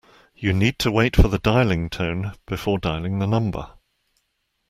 You 0.35 0.51
need 0.51 0.79
to 0.79 0.91
wait 0.91 1.15
for 1.15 1.27
the 1.27 1.37
dialling 1.37 1.87
tone 1.91 2.33
before 2.47 2.79
dialling 2.79 3.19
the 3.19 3.27
number 3.27 3.73